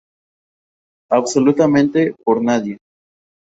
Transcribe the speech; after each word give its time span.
Absolutamente 1.11 2.15
por 2.25 2.41
nadie. 2.41 2.79